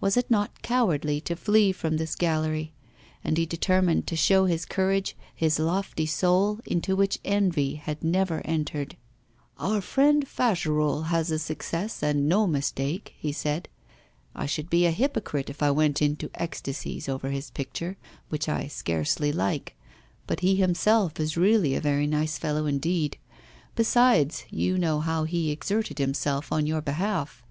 Was 0.00 0.16
it 0.16 0.30
not 0.30 0.62
cowardly 0.62 1.20
to 1.22 1.34
flee 1.34 1.72
from 1.72 1.96
this 1.96 2.14
gallery? 2.14 2.72
And 3.24 3.36
he 3.36 3.44
determined 3.46 4.06
to 4.06 4.14
show 4.14 4.44
his 4.44 4.64
courage, 4.64 5.16
his 5.34 5.58
lofty 5.58 6.06
soul, 6.06 6.60
into 6.64 6.94
which 6.94 7.18
envy 7.24 7.74
had 7.74 8.04
never 8.04 8.42
entered. 8.44 8.96
'Our 9.58 9.80
friend 9.80 10.24
Fagerolles 10.28 11.06
has 11.06 11.32
a 11.32 11.38
success 11.40 12.00
and 12.00 12.28
no 12.28 12.46
mistake,' 12.46 13.14
he 13.18 13.32
said. 13.32 13.68
'I 14.36 14.46
should 14.46 14.70
be 14.70 14.86
a 14.86 14.92
hypocrite 14.92 15.50
if 15.50 15.64
I 15.64 15.72
went 15.72 16.00
into 16.00 16.30
ecstasies 16.36 17.08
over 17.08 17.30
his 17.30 17.50
picture, 17.50 17.96
which 18.28 18.48
I 18.48 18.68
scarcely 18.68 19.32
like; 19.32 19.74
but 20.28 20.38
he 20.46 20.54
himself 20.54 21.18
is 21.18 21.36
really 21.36 21.74
a 21.74 21.80
very 21.80 22.06
nice 22.06 22.38
fellow 22.38 22.66
indeed. 22.66 23.18
Besides, 23.74 24.44
you 24.48 24.78
know 24.78 25.00
how 25.00 25.24
he 25.24 25.50
exerted 25.50 25.98
himself 25.98 26.52
on 26.52 26.68
your 26.68 26.82
behalf. 26.82 27.42